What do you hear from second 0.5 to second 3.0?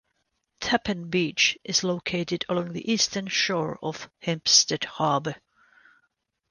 Tappen Beach is located along the